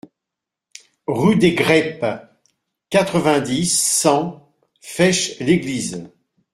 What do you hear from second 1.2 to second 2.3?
des Greppes,